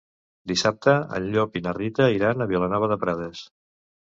Dissabte 0.51 0.95
en 1.17 1.27
Llop 1.35 1.59
i 1.59 1.63
na 1.67 1.75
Rita 1.79 2.09
iran 2.15 2.41
a 2.41 2.49
Vilanova 2.53 2.89
de 2.95 2.99
Prades. 3.05 3.45